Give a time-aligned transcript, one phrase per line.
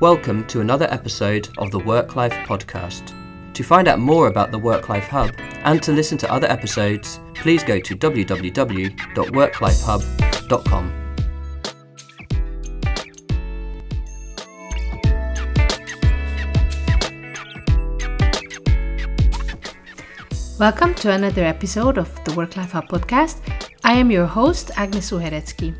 [0.00, 3.12] Welcome to another episode of the Work Life Podcast.
[3.52, 5.34] To find out more about the Work Life Hub
[5.64, 10.92] and to listen to other episodes, please go to www.worklifehub.com.
[20.58, 23.42] Welcome to another episode of the Work Life Hub podcast.
[23.84, 25.74] I am your host, Agnes Uhereczky.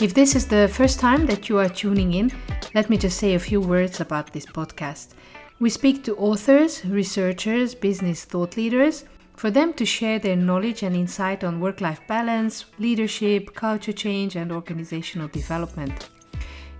[0.00, 2.30] If this is the first time that you are tuning in,
[2.74, 5.14] let me just say a few words about this podcast.
[5.60, 9.04] We speak to authors, researchers, business thought leaders
[9.36, 14.34] for them to share their knowledge and insight on work life balance, leadership, culture change,
[14.34, 16.10] and organizational development.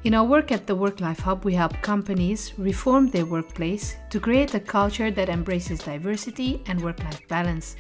[0.03, 4.19] In our work at the Work Life Hub, we help companies reform their workplace to
[4.19, 7.77] create a culture that embraces diversity and work life balance.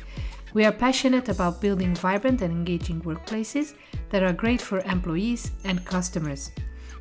[0.55, 3.75] We are passionate about building vibrant and engaging workplaces
[4.11, 6.53] that are great for employees and customers.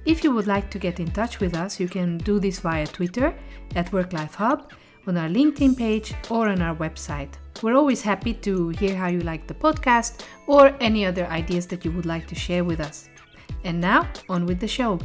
[0.05, 2.85] If you would like to get in touch with us, you can do this via
[2.85, 3.33] Twitter
[3.77, 4.69] at Work Life Hub,
[5.07, 7.29] on our LinkedIn page, or on our website.
[7.61, 11.85] We're always happy to hear how you like the podcast or any other ideas that
[11.85, 13.07] you would like to share with us.
[13.63, 14.99] And now, on with the show.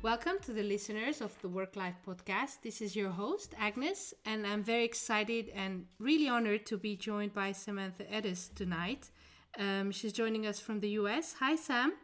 [0.00, 2.62] Welcome to the listeners of the Work Life Podcast.
[2.62, 7.34] This is your host, Agnes, and I'm very excited and really honored to be joined
[7.34, 9.10] by Samantha Ettus tonight.
[9.58, 11.34] Um, she's joining us from the US.
[11.40, 11.94] Hi, Sam.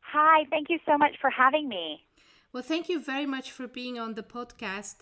[0.00, 2.02] Hi, thank you so much for having me.
[2.52, 4.96] Well, thank you very much for being on the podcast.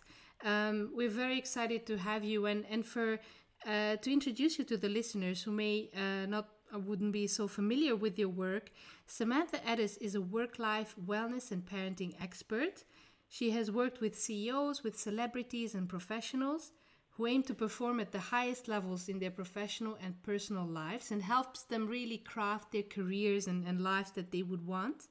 [0.44, 3.20] Um, we're very excited to have you and, and for
[3.66, 7.46] uh, to introduce you to the listeners who may uh, not or wouldn't be so
[7.46, 8.70] familiar with your work.
[9.06, 12.84] Samantha Ettus is a work life wellness and parenting expert.
[13.28, 16.72] She has worked with CEOs, with celebrities, and professionals
[17.16, 21.22] who aim to perform at the highest levels in their professional and personal lives and
[21.22, 25.08] helps them really craft their careers and, and lives that they would want.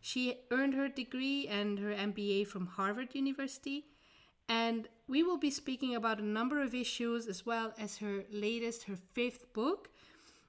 [0.00, 3.86] She earned her degree and her MBA from Harvard University.
[4.48, 8.84] And we will be speaking about a number of issues as well as her latest,
[8.84, 9.90] her fifth book.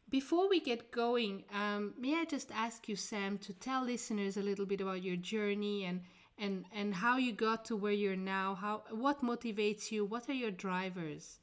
[0.10, 4.42] Before we get going, um, may I just ask you, Sam, to tell listeners a
[4.42, 6.02] little bit about your journey and
[6.38, 10.34] and and how you got to where you're now how what motivates you what are
[10.34, 11.40] your drivers?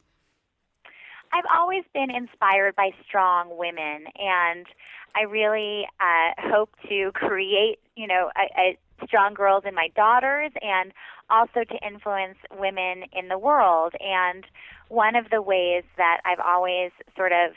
[1.33, 4.67] I've always been inspired by strong women and
[5.15, 10.53] i really uh, hope to create you know a, a strong girls in my daughters
[10.61, 10.93] and
[11.31, 13.95] also to influence women in the world.
[13.99, 14.45] And
[14.89, 17.53] one of the ways that i've always sort of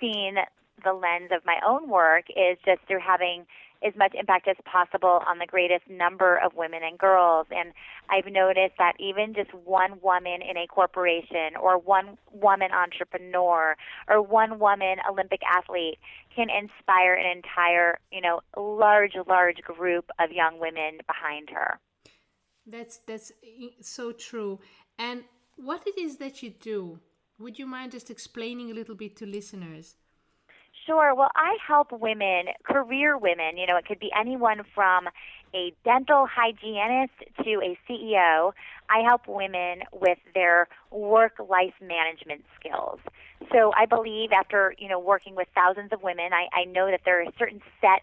[0.00, 0.36] seen
[0.84, 3.46] the lens of my own work is just through having
[3.84, 7.46] as much impact as possible on the greatest number of women and girls.
[7.50, 7.72] And
[8.10, 13.76] I've noticed that even just one woman in a corporation or one woman entrepreneur
[14.08, 15.98] or one woman Olympic athlete
[16.34, 21.80] can inspire an entire, you know, large, large group of young women behind her.
[22.66, 23.32] That's that's
[23.80, 24.60] so true.
[24.98, 25.24] And
[25.56, 27.00] what it is that you do?
[27.38, 29.96] Would you mind just explaining a little bit to listeners?
[30.86, 31.14] Sure.
[31.16, 35.08] Well, I help women, career women, you know, it could be anyone from
[35.52, 38.52] a dental hygienist to a CEO.
[38.88, 43.00] I help women with their work life management skills.
[43.52, 47.00] So I believe after, you know, working with thousands of women, I, I know that
[47.04, 48.02] there are a certain set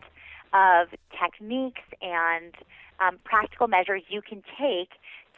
[0.53, 0.89] of
[1.19, 2.53] techniques and
[2.99, 4.89] um, practical measures you can take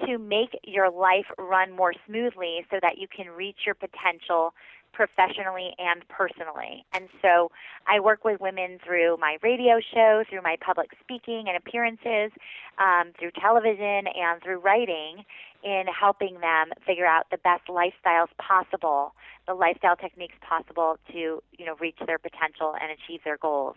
[0.05, 4.53] to make your life run more smoothly so that you can reach your potential
[4.95, 6.85] professionally and personally.
[6.93, 7.51] And so
[7.85, 12.31] I work with women through my radio show, through my public speaking and appearances,
[12.79, 15.25] um, through television, and through writing
[15.63, 19.13] in helping them figure out the best lifestyles possible,
[19.47, 23.75] the lifestyle techniques possible to, you know, reach their potential and achieve their goals.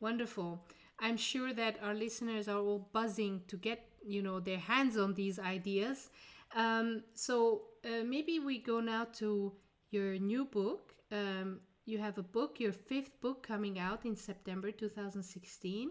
[0.00, 0.60] Wonderful.
[0.98, 5.14] I'm sure that our listeners are all buzzing to get, you know, their hands on
[5.14, 6.10] these ideas.
[6.54, 9.52] Um, so uh, maybe we go now to
[9.90, 10.94] your new book.
[11.12, 15.90] Um, you have a book, your fifth book coming out in September 2016.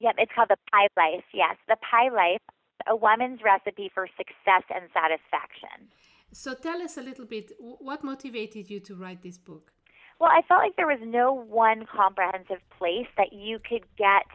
[0.00, 1.24] Yep, it's called The Pie Life.
[1.34, 2.42] Yes, The Pie Life,
[2.86, 5.88] a woman's recipe for success and satisfaction.
[6.32, 9.72] So tell us a little bit, what motivated you to write this book?
[10.20, 14.26] Well, I felt like there was no one comprehensive place that you could get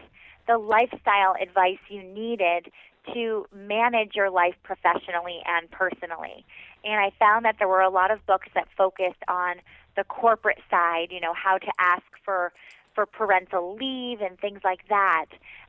[0.48, 2.72] the lifestyle advice you needed
[3.14, 6.46] to manage your life professionally and personally.
[6.84, 9.56] And I found that there were a lot of books that focused on
[9.96, 12.52] the corporate side, you know, how to ask for
[12.96, 15.26] for parental leave and things like that.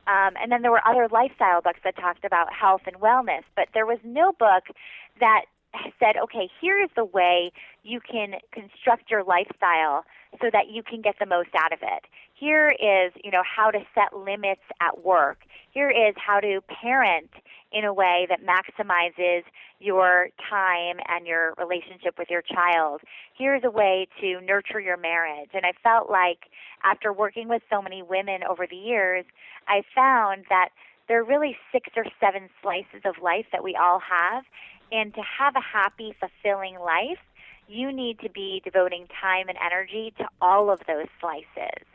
[0.06, 3.68] Um, and then there were other lifestyle books that talked about health and wellness, but
[3.72, 4.64] there was no book
[5.20, 5.46] that
[5.98, 7.50] said, okay, here is the way
[7.82, 10.04] you can construct your lifestyle
[10.40, 12.04] so that you can get the most out of it
[12.44, 15.38] here is, you know, how to set limits at work.
[15.70, 17.30] Here is how to parent
[17.72, 19.44] in a way that maximizes
[19.80, 23.00] your time and your relationship with your child.
[23.36, 25.50] Here's a way to nurture your marriage.
[25.54, 26.50] And I felt like
[26.82, 29.24] after working with so many women over the years,
[29.66, 30.68] I found that
[31.08, 34.44] there are really six or seven slices of life that we all have.
[34.92, 37.24] And to have a happy, fulfilling life,
[37.68, 41.86] you need to be devoting time and energy to all of those slices.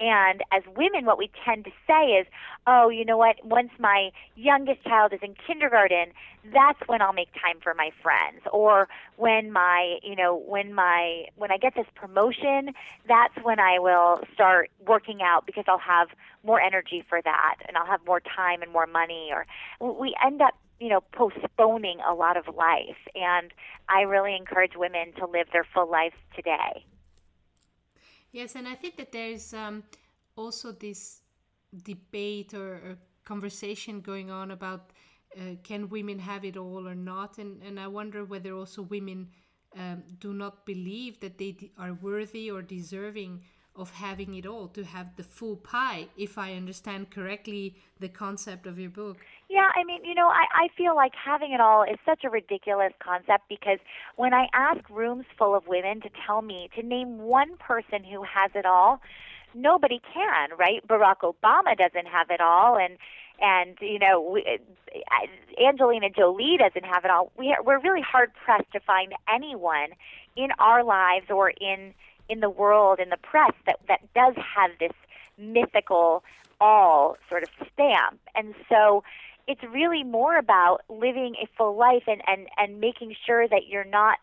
[0.00, 2.26] And as women, what we tend to say is,
[2.66, 6.12] oh, you know what, once my youngest child is in kindergarten,
[6.52, 8.40] that's when I'll make time for my friends.
[8.50, 12.72] Or when my, you know, when my, when I get this promotion,
[13.06, 16.08] that's when I will start working out because I'll have
[16.42, 19.30] more energy for that and I'll have more time and more money.
[19.30, 19.46] Or
[19.92, 22.96] we end up you know, postponing a lot of life.
[23.14, 23.52] And
[23.90, 26.86] I really encourage women to live their full lives today.
[28.32, 29.82] Yes, and I think that there's um,
[30.36, 31.22] also this
[31.84, 34.90] debate or, or, conversation going on about
[35.36, 39.28] uh, can women have it all or not, and and I wonder whether also women
[39.76, 43.42] um, do not believe that they are worthy or deserving
[43.76, 48.66] of having it all to have the full pie if i understand correctly the concept
[48.66, 49.18] of your book
[49.48, 52.30] yeah i mean you know i i feel like having it all is such a
[52.30, 53.78] ridiculous concept because
[54.16, 58.22] when i ask rooms full of women to tell me to name one person who
[58.22, 59.00] has it all
[59.54, 62.98] nobody can right barack obama doesn't have it all and
[63.40, 67.32] and you know we, uh, Angelina Jolie doesn't have it all.
[67.38, 69.90] We we're really hard pressed to find anyone
[70.36, 71.94] in our lives or in
[72.30, 74.92] in the world, in the press, that, that does have this
[75.36, 76.22] mythical
[76.60, 78.20] all sort of stamp.
[78.34, 79.02] And so
[79.46, 83.84] it's really more about living a full life and, and, and making sure that you're
[83.84, 84.18] not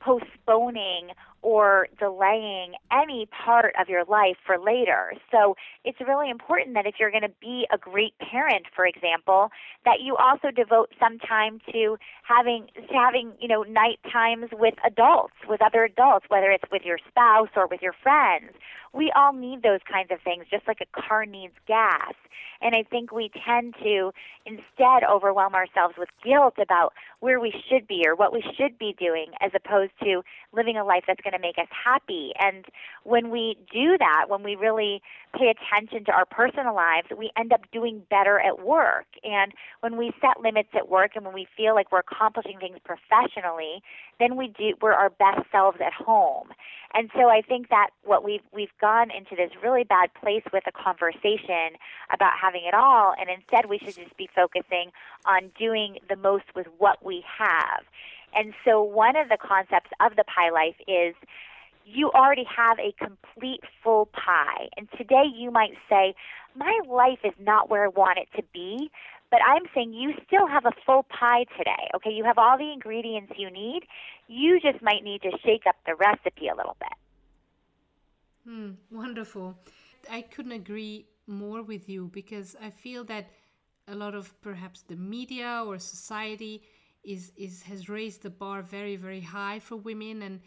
[0.00, 1.10] postponing
[1.42, 5.14] or delaying any part of your life for later.
[5.30, 9.50] So it's really important that if you're going to be a great parent, for example,
[9.84, 14.74] that you also devote some time to having to having, you know, night times with
[14.84, 18.52] adults, with other adults, whether it's with your spouse or with your friends.
[18.92, 22.14] We all need those kinds of things, just like a car needs gas.
[22.60, 24.12] And I think we tend to
[24.44, 28.94] instead overwhelm ourselves with guilt about where we should be or what we should be
[28.98, 30.22] doing as opposed to
[30.52, 32.32] living a life that's going to make us happy.
[32.38, 32.64] And
[33.04, 35.02] when we do that, when we really
[35.36, 39.06] pay attention to our personal lives, we end up doing better at work.
[39.22, 42.78] And when we set limits at work and when we feel like we're accomplishing things
[42.84, 43.82] professionally,
[44.18, 46.48] then we do we're our best selves at home.
[46.92, 50.64] And so I think that what we've we've gone into this really bad place with
[50.66, 51.78] a conversation
[52.12, 54.90] about having it all and instead we should just be focusing
[55.24, 57.84] on doing the most with what we have.
[58.34, 61.14] And so one of the concepts of the pie life is
[61.84, 64.68] you already have a complete full pie.
[64.76, 66.14] And today you might say,
[66.54, 68.90] my life is not where I want it to be,
[69.30, 71.88] but I'm saying you still have a full pie today.
[71.94, 73.82] Okay, you have all the ingredients you need.
[74.26, 76.98] You just might need to shake up the recipe a little bit.
[78.44, 79.58] Hmm, wonderful.
[80.10, 83.30] I couldn't agree more with you because I feel that
[83.86, 86.62] a lot of perhaps the media or society
[87.04, 90.40] is, is has raised the bar very very high for women and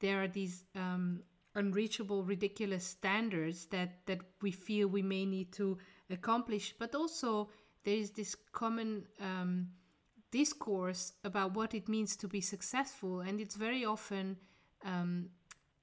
[0.00, 1.22] there are these um,
[1.54, 5.78] unreachable ridiculous standards that that we feel we may need to
[6.10, 6.74] accomplish.
[6.78, 7.50] But also
[7.84, 9.68] there is this common um,
[10.30, 14.36] discourse about what it means to be successful and it's very often
[14.84, 15.28] um,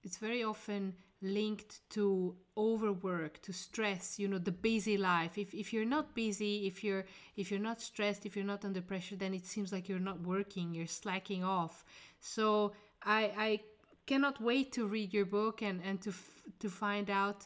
[0.04, 5.38] it's very often linked to overwork to stress you know the busy life.
[5.38, 7.06] If, if you're not busy if you're
[7.36, 10.22] if you're not stressed if you're not under pressure then it seems like you're not
[10.22, 11.84] working you're slacking off.
[12.20, 13.60] So i i
[14.06, 16.14] cannot wait to read your book and and to
[16.60, 17.46] to find out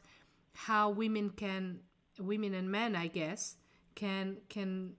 [0.53, 1.79] how women can
[2.19, 3.55] women and men i guess
[3.95, 4.93] can can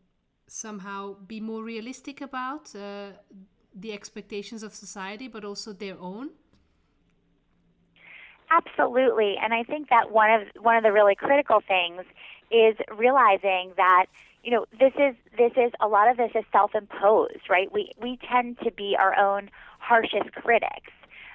[0.46, 3.08] somehow be more realistic about uh,
[3.74, 6.30] the expectations of society but also their own
[8.54, 12.02] Absolutely, and I think that one of one of the really critical things
[12.50, 14.06] is realizing that
[14.44, 17.72] you know this is this is a lot of this is self-imposed, right?
[17.72, 20.92] We we tend to be our own harshest critics.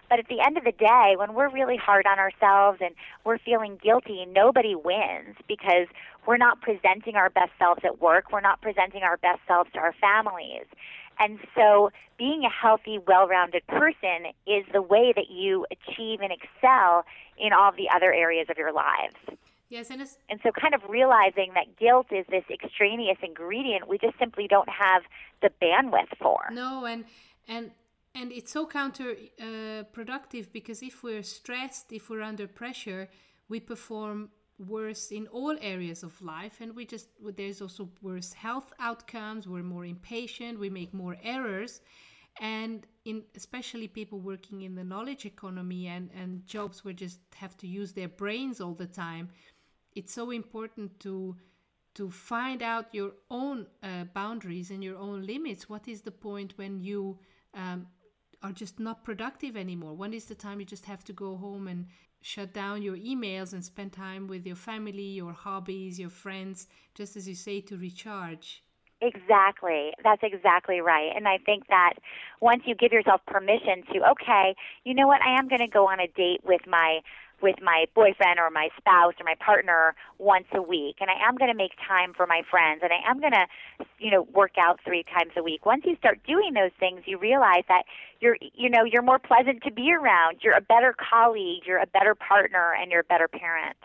[0.10, 2.96] But at the end of the day, when we're really hard on ourselves and
[3.26, 5.88] we're feeling guilty, nobody wins because
[6.26, 8.32] we're not presenting our best selves at work.
[8.32, 10.66] We're not presenting our best selves to our families.
[11.20, 16.32] And so being a healthy, well rounded person is the way that you achieve and
[16.32, 17.06] excel
[17.38, 19.16] in all the other areas of your lives.
[19.70, 24.18] Yes, and, and so kind of realizing that guilt is this extraneous ingredient we just
[24.18, 25.04] simply don't have
[25.42, 26.40] the bandwidth for.
[26.52, 27.04] No, and
[27.48, 27.72] and
[28.16, 33.10] and it's so counterproductive uh, because if we're stressed, if we're under pressure,
[33.50, 38.74] we perform worse in all areas of life and we just there's also worse health
[38.80, 41.82] outcomes we're more impatient we make more errors.
[42.40, 47.58] And in especially people working in the knowledge economy and and jobs where just have
[47.58, 49.30] to use their brains all the time
[49.96, 51.36] it's so important to
[51.98, 55.68] to find out your own uh, boundaries and your own limits.
[55.68, 57.18] What is the point when you
[57.56, 57.88] um,
[58.44, 59.96] are just not productive anymore?
[59.96, 61.88] When is the time you just have to go home and
[62.22, 67.16] shut down your emails and spend time with your family your hobbies your friends just
[67.16, 68.64] as you say to recharge
[69.00, 69.92] Exactly.
[70.04, 71.12] That's exactly right.
[71.16, 71.94] And I think that
[72.42, 74.56] once you give yourself permission to, okay,
[74.86, 77.02] you know what, I am going to go on a date with my
[77.42, 81.36] with my boyfriend or my spouse or my partner once a week and I am
[81.36, 83.46] going to make time for my friends and I am going to
[84.00, 85.66] you know work out 3 times a week.
[85.66, 87.84] Once you start doing those things, you realize that
[88.20, 90.38] you're you know, you're more pleasant to be around.
[90.42, 93.78] You're a better colleague, you're a better partner and you're a better parent.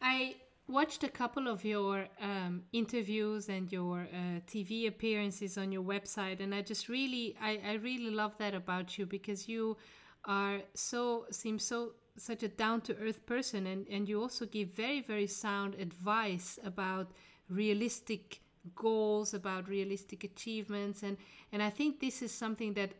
[0.00, 5.82] I watched a couple of your um, interviews and your uh, TV appearances on your
[5.82, 9.76] website, and I just really, I, I really love that about you because you
[10.24, 14.68] are so seem so such a down to earth person, and and you also give
[14.68, 17.10] very very sound advice about
[17.48, 18.40] realistic
[18.74, 21.16] goals, about realistic achievements, and
[21.52, 22.90] and I think this is something that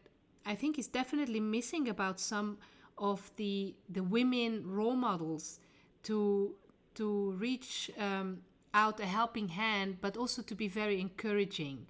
[0.47, 2.59] I think is definitely missing about some
[2.97, 5.61] of the the women role models
[6.05, 6.55] to
[6.95, 8.39] to reach um,
[8.75, 11.87] out a helping hand, but also to be very encouraging.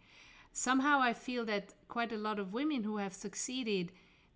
[0.52, 3.92] Somehow I feel that quite a lot of women who have succeeded,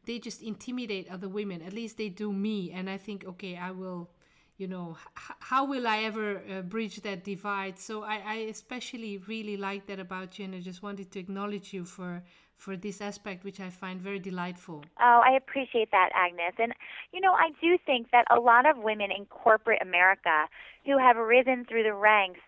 [0.07, 1.63] they just intimidate other women.
[1.63, 2.71] At least they do me.
[2.73, 4.11] And I think, okay, I will,
[4.57, 7.79] you know, h- how will I ever uh, bridge that divide?
[7.79, 10.45] So I, I especially really like that about you.
[10.47, 12.23] And I just wanted to acknowledge you for
[12.57, 14.85] for this aspect, which I find very delightful.
[15.01, 16.55] Oh, I appreciate that, Agnes.
[16.59, 16.73] And,
[17.13, 20.47] you know, I do think that a lot of women in corporate America
[20.87, 22.41] who have risen through the ranks,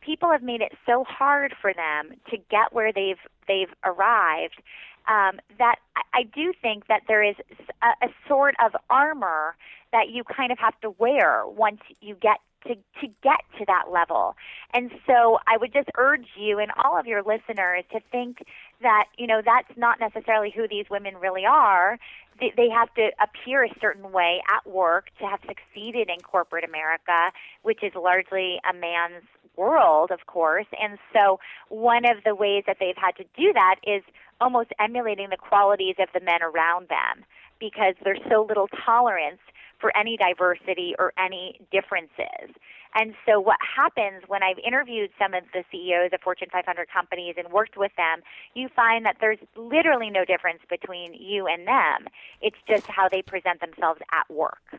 [0.00, 4.62] people have made it so hard for them to get where they've they've arrived
[5.08, 5.76] um, that
[6.14, 7.36] I, do think that there is
[7.82, 9.56] a, a sort of armor
[9.92, 13.86] that you kind of have to wear once you get to, to get to that
[13.90, 14.36] level.
[14.72, 18.38] And so I would just urge you and all of your listeners to think
[18.82, 21.98] that, you know, that's not necessarily who these women really are.
[22.40, 26.64] They, they have to appear a certain way at work to have succeeded in corporate
[26.64, 27.32] America,
[27.62, 29.24] which is largely a man's
[29.56, 30.66] world, of course.
[30.80, 34.02] And so one of the ways that they've had to do that is
[34.42, 37.24] almost emulating the qualities of the men around them
[37.60, 39.40] because there's so little tolerance
[39.80, 42.50] for any diversity or any differences.
[42.94, 47.36] And so, what happens when I've interviewed some of the CEOs of Fortune 500 companies
[47.38, 48.20] and worked with them,
[48.54, 52.12] you find that there's literally no difference between you and them.
[52.42, 54.76] It's just how they present themselves at work.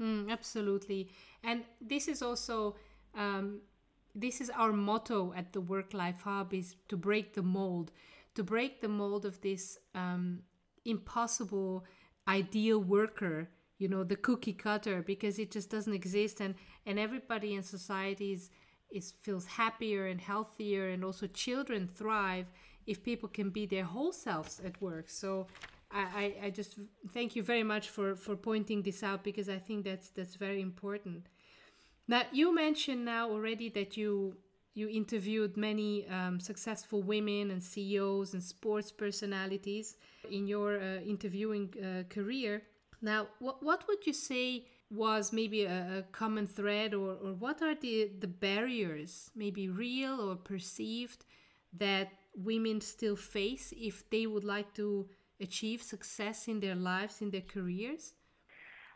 [0.00, 1.08] Mm, absolutely.
[1.42, 2.76] And this is also.
[3.16, 3.60] Um,
[4.14, 7.90] this is our motto at the Work Life Hub is to break the mold,
[8.34, 10.40] to break the mold of this um,
[10.84, 11.84] impossible
[12.28, 13.48] ideal worker
[13.78, 16.54] you know the cookie cutter because it just doesn't exist and
[16.86, 18.50] and everybody in society is,
[18.90, 22.46] is feels happier and healthier and also children thrive
[22.86, 25.46] if people can be their whole selves at work so
[25.94, 26.78] I, I just
[27.12, 30.60] thank you very much for, for pointing this out because I think that's that's very
[30.60, 31.26] important.
[32.08, 34.36] Now you mentioned now already that you
[34.74, 39.96] you interviewed many um, successful women and CEOs and sports personalities
[40.30, 42.62] in your uh, interviewing uh, career.
[43.00, 47.62] Now, what, what would you say was maybe a, a common thread, or, or what
[47.62, 51.24] are the, the barriers, maybe real or perceived,
[51.78, 55.08] that women still face if they would like to
[55.40, 58.14] achieve success in their lives, in their careers?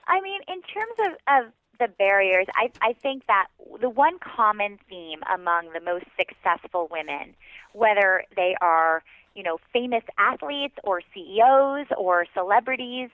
[0.06, 3.46] I mean, in terms of, of the barriers, I, I think that
[3.80, 7.34] the one common theme among the most successful women,
[7.72, 9.02] whether they are,
[9.34, 13.10] you know, famous athletes or CEOs or celebrities,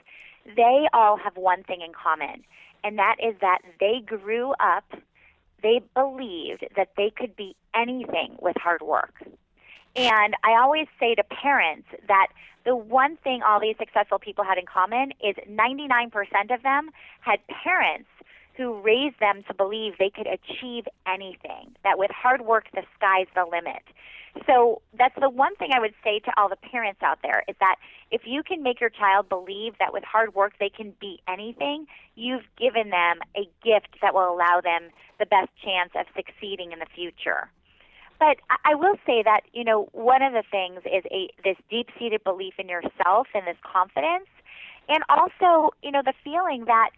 [0.57, 2.45] they all have one thing in common,
[2.83, 4.85] and that is that they grew up,
[5.63, 9.15] they believed that they could be anything with hard work.
[9.97, 12.29] And I always say to parents that
[12.65, 16.91] the one thing all these successful people had in common is 99% of them
[17.21, 18.09] had parents
[18.57, 23.27] who raised them to believe they could achieve anything, that with hard work, the sky's
[23.35, 23.83] the limit.
[24.47, 27.55] So that's the one thing I would say to all the parents out there is
[27.61, 27.77] that
[28.11, 31.87] if you can make your child believe that with hard work they can be anything,
[32.17, 36.81] you've given them a gift that will allow them the best chance of succeeding in
[36.81, 37.49] the future.
[38.19, 42.23] But I will say that, you know, one of the things is a this deep-seated
[42.25, 44.29] belief in yourself and this confidence
[44.89, 46.91] and also, you know, the feeling that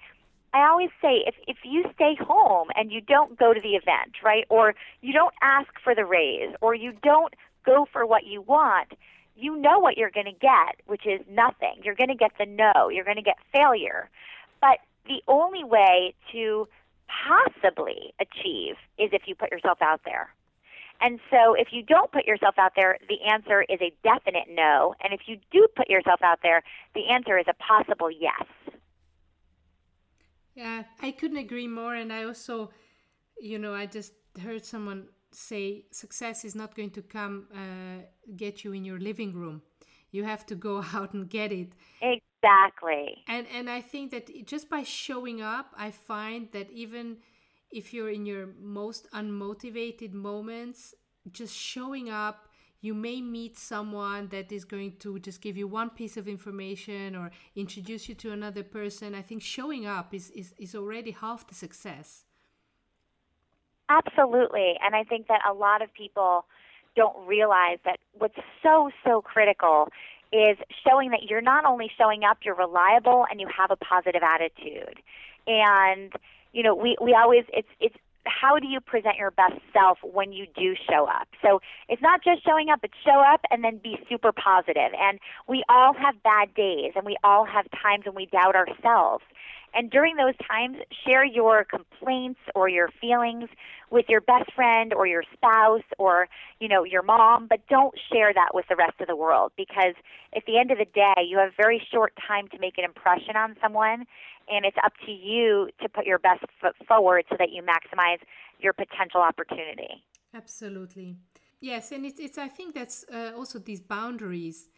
[0.52, 4.16] I always say if, if you stay home and you don't go to the event,
[4.22, 7.34] right, or you don't ask for the raise, or you don't
[7.64, 8.92] go for what you want,
[9.36, 11.74] you know what you're going to get, which is nothing.
[11.82, 14.08] You're going to get the no, you're going to get failure.
[14.60, 16.66] But the only way to
[17.08, 20.30] possibly achieve is if you put yourself out there.
[21.00, 24.94] And so if you don't put yourself out there, the answer is a definite no.
[25.02, 26.62] And if you do put yourself out there,
[26.94, 28.46] the answer is a possible yes.
[30.56, 31.94] Yeah, I couldn't agree more.
[31.96, 32.72] And I also,
[33.40, 38.04] you know, I just heard someone say success is not going to come uh,
[38.36, 39.62] get you in your living room.
[40.12, 41.74] You have to go out and get it.
[42.00, 43.26] Exactly.
[43.28, 47.18] And and I think that just by showing up, I find that even
[47.70, 50.94] if you're in your most unmotivated moments,
[51.32, 52.45] just showing up,
[52.80, 57.16] you may meet someone that is going to just give you one piece of information
[57.16, 59.14] or introduce you to another person.
[59.14, 62.24] I think showing up is, is, is already half the success.
[63.88, 64.74] Absolutely.
[64.82, 66.46] And I think that a lot of people
[66.96, 69.88] don't realize that what's so, so critical
[70.32, 70.56] is
[70.86, 75.00] showing that you're not only showing up, you're reliable and you have a positive attitude.
[75.46, 76.12] And
[76.56, 77.94] you know, we, we always, it's, it's,
[78.26, 81.28] how do you present your best self when you do show up?
[81.42, 84.92] So it's not just showing up, but show up and then be super positive.
[84.98, 85.18] And
[85.48, 89.24] we all have bad days and we all have times when we doubt ourselves.
[89.74, 93.50] And during those times, share your complaints or your feelings
[93.90, 96.28] with your best friend or your spouse or,
[96.60, 99.94] you know, your mom, but don't share that with the rest of the world because
[100.34, 103.36] at the end of the day, you have very short time to make an impression
[103.36, 104.06] on someone
[104.48, 108.18] and it's up to you to put your best foot forward so that you maximize
[108.60, 110.04] your potential opportunity.
[110.34, 111.16] Absolutely.
[111.60, 114.68] Yes, and it's, it's I think that's uh, also these boundaries,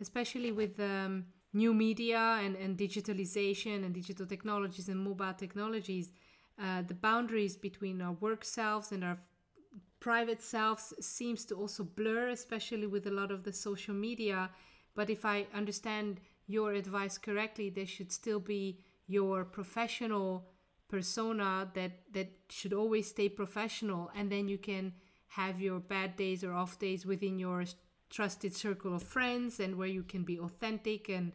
[0.00, 6.10] especially with um, new media and, and digitalization and digital technologies and mobile technologies,
[6.60, 9.18] uh, the boundaries between our work selves and our
[10.00, 14.50] private selves seems to also blur, especially with a lot of the social media.
[14.94, 20.46] But if I understand your advice correctly, there should still be your professional
[20.88, 24.92] persona that that should always stay professional and then you can
[25.28, 27.64] have your bad days or off days within your
[28.10, 31.32] trusted circle of friends and where you can be authentic and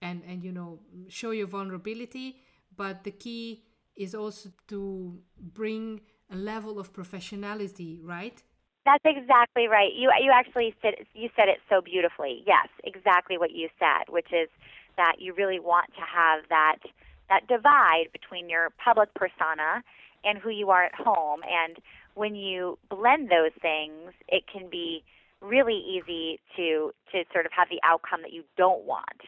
[0.00, 2.36] and and you know show your vulnerability.
[2.76, 3.64] But the key
[3.96, 8.42] is also to bring a level of professionality right?
[8.84, 9.92] That's exactly right.
[9.94, 12.42] You you actually said you said it so beautifully.
[12.46, 14.48] Yes exactly what you said which is
[15.02, 16.78] that you really want to have that
[17.28, 19.82] that divide between your public persona
[20.24, 21.74] and who you are at home and
[22.14, 25.02] when you blend those things it can be
[25.40, 29.20] really easy to to sort of have the outcome that you don't want.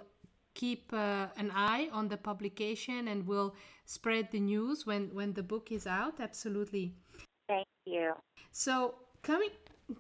[0.53, 3.53] keep uh, an eye on the publication and we'll
[3.85, 6.93] spread the news when when the book is out absolutely.
[7.47, 8.13] Thank you.
[8.51, 9.51] So coming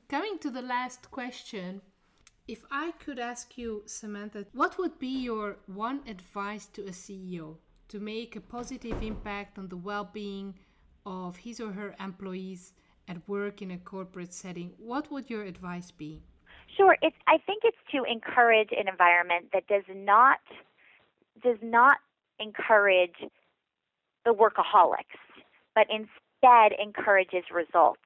[0.09, 1.81] coming to the last question
[2.47, 7.55] if I could ask you, Samantha, what would be your one advice to a CEO
[7.87, 10.53] to make a positive impact on the well being
[11.05, 12.73] of his or her employees
[13.07, 14.71] at work in a corporate setting?
[14.77, 16.21] What would your advice be?
[16.77, 16.97] Sure.
[17.01, 20.39] It's, I think it's to encourage an environment that does not
[21.43, 21.97] does not
[22.39, 23.15] encourage
[24.23, 25.19] the workaholics,
[25.73, 27.99] but instead encourages results.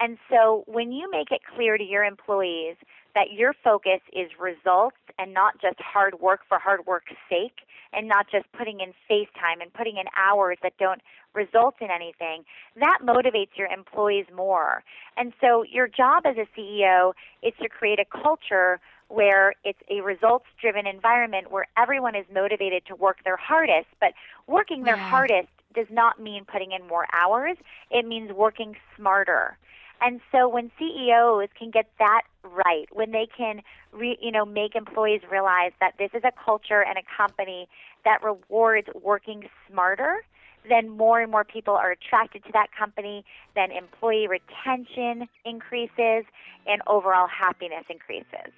[0.00, 2.76] And so when you make it clear to your employees
[3.14, 7.60] that your focus is results and not just hard work for hard work's sake
[7.92, 11.00] and not just putting in face time and putting in hours that don't
[11.34, 12.44] result in anything,
[12.76, 14.82] that motivates your employees more.
[15.16, 20.02] And so your job as a CEO is to create a culture where it's a
[20.02, 24.12] results driven environment where everyone is motivated to work their hardest, but
[24.46, 25.08] working their yeah.
[25.08, 27.56] hardest does not mean putting in more hours.
[27.90, 29.56] It means working smarter.
[30.00, 34.74] And so when CEOs can get that right, when they can, re, you know, make
[34.74, 37.68] employees realize that this is a culture and a company
[38.04, 40.24] that rewards working smarter,
[40.68, 46.24] then more and more people are attracted to that company, then employee retention increases,
[46.66, 48.52] and overall happiness increases.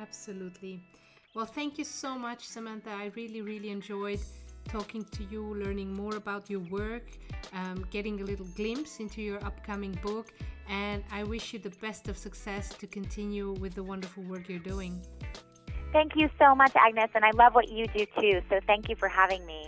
[0.00, 0.82] Absolutely.
[1.34, 2.90] Well, thank you so much, Samantha.
[2.90, 4.20] I really, really enjoyed
[4.68, 7.06] talking to you, learning more about your work,
[7.52, 10.32] um, getting a little glimpse into your upcoming book,
[10.68, 14.58] and I wish you the best of success to continue with the wonderful work you're
[14.58, 15.00] doing.
[15.92, 18.96] Thank you so much, Agnes, and I love what you do too, so thank you
[18.96, 19.63] for having me.